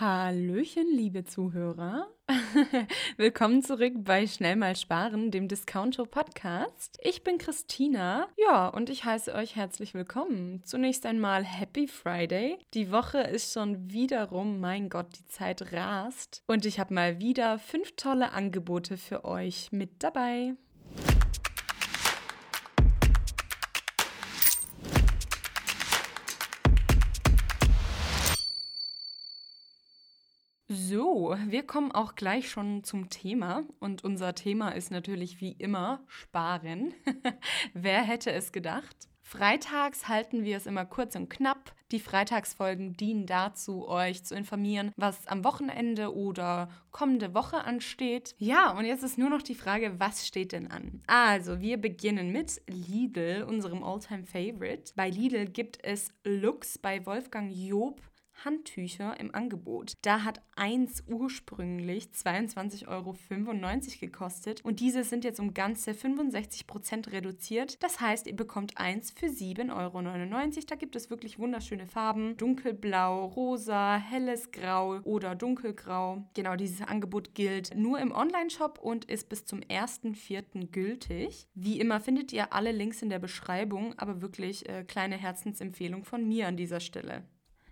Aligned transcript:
Hallöchen, 0.00 0.86
liebe 0.94 1.24
Zuhörer. 1.24 2.06
Willkommen 3.16 3.64
zurück 3.64 3.94
bei 3.96 4.28
Schnell 4.28 4.54
mal 4.54 4.76
sparen, 4.76 5.32
dem 5.32 5.48
Discounto 5.48 6.04
Podcast. 6.04 6.96
Ich 7.02 7.24
bin 7.24 7.38
Christina. 7.38 8.28
Ja, 8.36 8.68
und 8.68 8.90
ich 8.90 9.04
heiße 9.04 9.34
euch 9.34 9.56
herzlich 9.56 9.94
willkommen. 9.94 10.62
Zunächst 10.62 11.04
einmal 11.04 11.42
Happy 11.42 11.88
Friday. 11.88 12.58
Die 12.74 12.92
Woche 12.92 13.18
ist 13.18 13.52
schon 13.52 13.90
wiederum, 13.90 14.60
mein 14.60 14.88
Gott, 14.88 15.08
die 15.18 15.26
Zeit 15.26 15.72
rast. 15.72 16.44
Und 16.46 16.64
ich 16.64 16.78
habe 16.78 16.94
mal 16.94 17.18
wieder 17.18 17.58
fünf 17.58 17.96
tolle 17.96 18.30
Angebote 18.30 18.98
für 18.98 19.24
euch 19.24 19.72
mit 19.72 20.04
dabei. 20.04 20.54
So, 30.90 31.36
wir 31.46 31.64
kommen 31.64 31.92
auch 31.92 32.14
gleich 32.14 32.48
schon 32.48 32.82
zum 32.82 33.10
Thema. 33.10 33.64
Und 33.78 34.04
unser 34.04 34.34
Thema 34.34 34.70
ist 34.70 34.90
natürlich 34.90 35.38
wie 35.38 35.52
immer 35.52 36.02
Sparen. 36.06 36.94
Wer 37.74 38.00
hätte 38.02 38.32
es 38.32 38.52
gedacht? 38.52 38.96
Freitags 39.20 40.08
halten 40.08 40.44
wir 40.44 40.56
es 40.56 40.64
immer 40.64 40.86
kurz 40.86 41.14
und 41.14 41.28
knapp. 41.28 41.74
Die 41.90 42.00
Freitagsfolgen 42.00 42.94
dienen 42.94 43.26
dazu, 43.26 43.86
euch 43.86 44.24
zu 44.24 44.34
informieren, 44.34 44.92
was 44.96 45.26
am 45.26 45.44
Wochenende 45.44 46.14
oder 46.14 46.70
kommende 46.90 47.34
Woche 47.34 47.64
ansteht. 47.64 48.34
Ja, 48.38 48.70
und 48.70 48.86
jetzt 48.86 49.02
ist 49.02 49.18
nur 49.18 49.28
noch 49.28 49.42
die 49.42 49.54
Frage, 49.54 50.00
was 50.00 50.26
steht 50.26 50.52
denn 50.52 50.70
an? 50.70 51.02
Also, 51.06 51.60
wir 51.60 51.76
beginnen 51.76 52.32
mit 52.32 52.62
Lidl, 52.66 53.44
unserem 53.46 53.84
Alltime 53.84 54.24
Favorite. 54.24 54.94
Bei 54.96 55.10
Lidl 55.10 55.44
gibt 55.44 55.84
es 55.84 56.08
Lux 56.24 56.78
bei 56.78 57.04
Wolfgang 57.04 57.52
Job 57.54 58.00
Handtücher 58.44 59.18
im 59.18 59.34
Angebot. 59.34 59.92
Da 60.02 60.24
hat 60.24 60.42
eins 60.56 61.04
ursprünglich 61.06 62.08
22,95 62.14 62.88
Euro 62.88 63.16
gekostet 64.00 64.64
und 64.64 64.80
diese 64.80 65.04
sind 65.04 65.24
jetzt 65.24 65.40
um 65.40 65.54
ganze 65.54 65.92
65% 65.92 67.12
reduziert. 67.12 67.82
Das 67.82 68.00
heißt, 68.00 68.26
ihr 68.26 68.36
bekommt 68.36 68.78
eins 68.78 69.10
für 69.10 69.26
7,99 69.26 69.72
Euro. 69.74 70.66
Da 70.66 70.74
gibt 70.74 70.96
es 70.96 71.10
wirklich 71.10 71.38
wunderschöne 71.38 71.86
Farben. 71.86 72.36
Dunkelblau, 72.36 73.26
rosa, 73.26 73.96
helles 73.96 74.50
Grau 74.50 75.00
oder 75.04 75.34
dunkelgrau. 75.34 76.24
Genau, 76.34 76.56
dieses 76.56 76.82
Angebot 76.82 77.34
gilt 77.34 77.76
nur 77.76 77.98
im 77.98 78.12
Online-Shop 78.12 78.78
und 78.80 79.04
ist 79.04 79.28
bis 79.28 79.44
zum 79.44 79.60
1.4. 79.60 80.70
gültig. 80.70 81.48
Wie 81.54 81.80
immer 81.80 82.00
findet 82.00 82.32
ihr 82.32 82.52
alle 82.52 82.72
Links 82.72 83.02
in 83.02 83.10
der 83.10 83.18
Beschreibung, 83.18 83.98
aber 83.98 84.20
wirklich 84.20 84.68
äh, 84.68 84.84
kleine 84.84 85.16
Herzensempfehlung 85.16 86.04
von 86.04 86.26
mir 86.26 86.48
an 86.48 86.56
dieser 86.56 86.80
Stelle. 86.80 87.24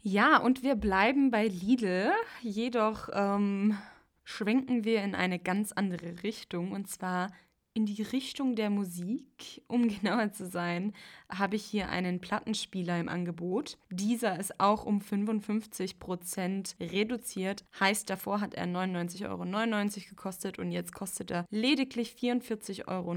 Ja, 0.00 0.38
und 0.38 0.62
wir 0.62 0.76
bleiben 0.76 1.30
bei 1.30 1.48
Lidl, 1.48 2.12
jedoch 2.40 3.08
ähm, 3.12 3.76
schwenken 4.24 4.84
wir 4.84 5.02
in 5.02 5.14
eine 5.14 5.38
ganz 5.38 5.72
andere 5.72 6.22
Richtung 6.22 6.72
und 6.72 6.88
zwar 6.88 7.30
in 7.78 7.86
die 7.86 8.02
Richtung 8.02 8.56
der 8.56 8.70
Musik. 8.70 9.62
Um 9.68 9.88
genauer 10.00 10.32
zu 10.32 10.46
sein, 10.46 10.92
habe 11.28 11.56
ich 11.56 11.64
hier 11.64 11.88
einen 11.88 12.20
Plattenspieler 12.20 12.98
im 12.98 13.08
Angebot. 13.08 13.78
Dieser 13.90 14.38
ist 14.38 14.58
auch 14.58 14.84
um 14.84 15.00
55% 15.00 16.74
reduziert. 16.80 17.64
Heißt, 17.78 18.10
davor 18.10 18.40
hat 18.40 18.54
er 18.54 18.66
99,99 18.66 19.26
Euro 19.28 20.08
gekostet 20.08 20.58
und 20.58 20.72
jetzt 20.72 20.92
kostet 20.92 21.30
er 21.30 21.46
lediglich 21.50 22.16
44,99 22.20 22.88
Euro. 22.88 23.14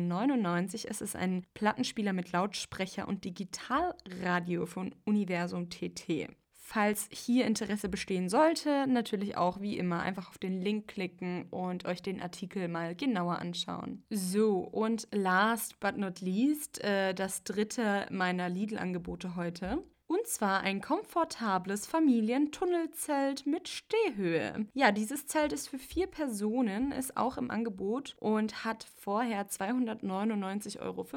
Es 0.90 1.02
ist 1.02 1.16
ein 1.16 1.44
Plattenspieler 1.56 2.14
mit 2.14 2.32
Lautsprecher 2.32 3.08
und 3.08 3.26
Digitalradio 3.26 4.68
von 4.68 4.94
Universum 5.06 5.70
TT. 5.70 6.30
Falls 6.74 7.10
hier 7.12 7.48
Interesse 7.48 7.90
bestehen 7.90 8.30
sollte, 8.30 8.88
natürlich 8.88 9.36
auch 9.36 9.60
wie 9.60 9.78
immer 9.78 10.04
einfach 10.04 10.30
auf 10.30 10.38
den 10.38 10.62
Link 10.62 10.88
klicken 10.88 11.48
und 11.50 11.84
euch 11.84 12.02
den 12.02 12.22
Artikel 12.22 12.70
mal 12.70 12.96
genauer 12.96 13.40
anschauen. 13.40 14.06
So, 14.10 14.60
und 14.60 15.06
last 15.12 15.82
but 15.82 15.98
not 15.98 16.22
least, 16.22 16.82
äh, 16.82 17.14
das 17.14 17.44
dritte 17.44 18.06
meiner 18.10 18.48
Lidl-Angebote 18.48 19.36
heute. 19.36 19.84
Und 20.22 20.28
zwar 20.28 20.62
ein 20.62 20.82
komfortables 20.82 21.88
Familientunnelzelt 21.88 23.48
mit 23.48 23.68
Stehhöhe. 23.68 24.68
Ja, 24.76 24.92
dieses 24.92 25.26
Zelt 25.26 25.52
ist 25.52 25.68
für 25.68 25.80
vier 25.80 26.06
Personen, 26.06 26.92
ist 26.92 27.18
auch 27.18 27.40
im 27.40 27.50
Angebot 27.50 28.16
und 28.20 28.64
hat 28.64 28.86
vorher 29.00 29.48
299,95 29.48 30.80
Euro 30.80 31.08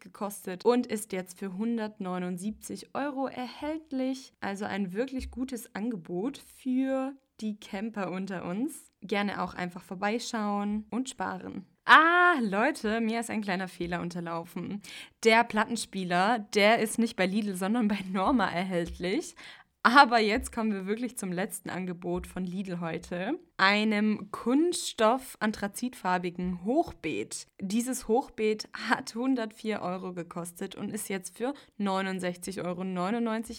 gekostet 0.00 0.64
und 0.64 0.86
ist 0.86 1.12
jetzt 1.12 1.38
für 1.38 1.50
179 1.50 2.94
Euro 2.94 3.26
erhältlich. 3.26 4.32
Also 4.40 4.64
ein 4.64 4.94
wirklich 4.94 5.30
gutes 5.30 5.74
Angebot 5.74 6.38
für 6.38 7.12
die 7.42 7.60
Camper 7.60 8.10
unter 8.10 8.46
uns. 8.46 8.90
Gerne 9.02 9.42
auch 9.42 9.52
einfach 9.52 9.82
vorbeischauen 9.82 10.86
und 10.88 11.10
sparen. 11.10 11.66
Ah, 11.90 12.34
Leute, 12.42 13.00
mir 13.00 13.20
ist 13.20 13.30
ein 13.30 13.40
kleiner 13.40 13.66
Fehler 13.66 14.02
unterlaufen. 14.02 14.82
Der 15.24 15.42
Plattenspieler, 15.42 16.40
der 16.52 16.80
ist 16.80 16.98
nicht 16.98 17.16
bei 17.16 17.24
Lidl, 17.24 17.54
sondern 17.54 17.88
bei 17.88 17.96
Norma 18.12 18.46
erhältlich. 18.46 19.34
Aber 19.82 20.18
jetzt 20.18 20.52
kommen 20.52 20.70
wir 20.70 20.86
wirklich 20.86 21.16
zum 21.16 21.32
letzten 21.32 21.70
Angebot 21.70 22.26
von 22.26 22.44
Lidl 22.44 22.80
heute. 22.80 23.38
Einem 23.56 24.30
Kunststoff-anthrazitfarbigen 24.32 26.62
Hochbeet. 26.66 27.46
Dieses 27.58 28.06
Hochbeet 28.06 28.68
hat 28.90 29.16
104 29.16 29.80
Euro 29.80 30.12
gekostet 30.12 30.74
und 30.74 30.90
ist 30.90 31.08
jetzt 31.08 31.38
für 31.38 31.54
69,99 31.80 32.66
Euro 32.66 32.84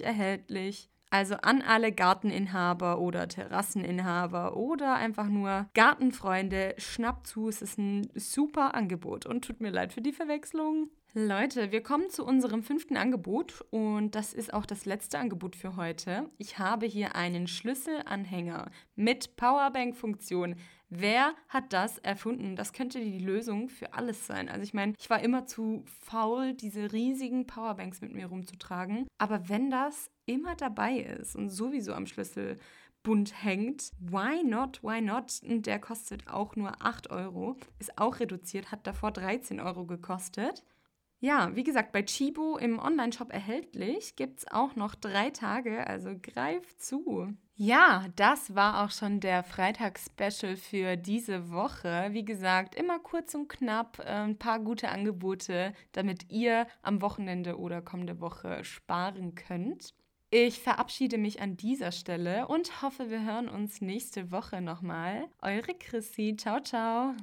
erhältlich. 0.07 0.91
Also 1.11 1.35
an 1.35 1.61
alle 1.61 1.91
Garteninhaber 1.91 2.99
oder 2.99 3.27
Terrasseninhaber 3.27 4.55
oder 4.55 4.95
einfach 4.95 5.27
nur 5.27 5.67
Gartenfreunde, 5.73 6.75
schnappt 6.77 7.25
zu, 7.25 7.49
es 7.49 7.61
ist 7.61 7.79
ein 7.79 8.07
super 8.13 8.75
Angebot 8.75 9.25
und 9.25 9.43
tut 9.43 9.59
mir 9.59 9.71
leid 9.71 9.91
für 9.91 10.01
die 10.01 10.13
Verwechslung. 10.13 10.89
Leute, 11.15 11.71
wir 11.71 11.81
kommen 11.81 12.11
zu 12.11 12.23
unserem 12.23 12.61
fünften 12.61 12.95
Angebot 12.95 13.65
und 13.71 14.13
das 14.13 14.31
ist 14.35 14.53
auch 14.53 14.67
das 14.67 14.85
letzte 14.85 15.17
Angebot 15.17 15.55
für 15.55 15.75
heute. 15.75 16.29
Ich 16.37 16.59
habe 16.59 16.85
hier 16.85 17.15
einen 17.15 17.47
Schlüsselanhänger 17.47 18.69
mit 18.95 19.35
Powerbank-Funktion. 19.35 20.55
Wer 20.89 21.35
hat 21.47 21.71
das 21.71 21.99
erfunden? 21.99 22.55
Das 22.55 22.73
könnte 22.73 22.99
die 22.99 23.19
Lösung 23.19 23.69
für 23.69 23.93
alles 23.93 24.25
sein. 24.25 24.49
Also 24.49 24.63
ich 24.63 24.73
meine, 24.73 24.93
ich 24.97 25.09
war 25.09 25.21
immer 25.21 25.45
zu 25.45 25.83
faul, 26.01 26.53
diese 26.53 26.91
riesigen 26.91 27.45
Powerbanks 27.45 28.01
mit 28.01 28.13
mir 28.13 28.25
rumzutragen. 28.25 29.07
Aber 29.19 29.49
wenn 29.49 29.69
das 29.69 30.09
immer 30.25 30.55
dabei 30.55 30.97
ist 30.97 31.35
und 31.35 31.49
sowieso 31.49 31.93
am 31.93 32.07
Schlüsselbund 32.07 33.43
hängt, 33.43 33.91
why 33.99 34.43
not, 34.43 34.81
why 34.81 34.99
not? 34.99 35.41
Und 35.47 35.67
der 35.67 35.79
kostet 35.79 36.27
auch 36.27 36.55
nur 36.55 36.83
8 36.83 37.11
Euro, 37.11 37.55
ist 37.77 37.99
auch 37.99 38.19
reduziert, 38.19 38.71
hat 38.71 38.87
davor 38.87 39.11
13 39.11 39.59
Euro 39.59 39.85
gekostet. 39.85 40.63
Ja, 41.21 41.53
wie 41.53 41.63
gesagt, 41.63 41.91
bei 41.91 42.03
Chibo 42.03 42.57
im 42.57 42.79
Onlineshop 42.79 43.33
erhältlich 43.33 44.15
gibt 44.15 44.39
es 44.39 44.47
auch 44.51 44.75
noch 44.75 44.95
drei 44.95 45.31
Tage, 45.31 45.85
also 45.85 46.11
greif 46.21 46.77
zu. 46.77 47.33
Ja, 47.55 48.05
das 48.15 48.55
war 48.55 48.85
auch 48.85 48.91
schon 48.91 49.19
der 49.19 49.43
Freitagsspecial 49.43 50.55
für 50.55 50.95
diese 50.95 51.51
Woche. 51.51 52.07
Wie 52.11 52.23
gesagt, 52.23 52.73
immer 52.73 52.99
kurz 52.99 53.35
und 53.35 53.49
knapp, 53.49 53.99
äh, 53.99 54.03
ein 54.03 54.37
paar 54.37 54.61
gute 54.61 54.87
Angebote, 54.87 55.73
damit 55.91 56.31
ihr 56.31 56.67
am 56.83 57.01
Wochenende 57.01 57.57
oder 57.57 57.81
kommende 57.81 58.21
Woche 58.21 58.63
sparen 58.63 59.35
könnt. 59.35 59.93
Ich 60.31 60.61
verabschiede 60.61 61.17
mich 61.17 61.41
an 61.41 61.57
dieser 61.57 61.91
Stelle 61.91 62.47
und 62.47 62.81
hoffe, 62.81 63.09
wir 63.09 63.25
hören 63.25 63.49
uns 63.49 63.81
nächste 63.81 64.31
Woche 64.31 64.61
nochmal. 64.61 65.27
Eure 65.41 65.73
Chrissy, 65.73 66.37
ciao, 66.37 66.61
ciao. 66.61 67.13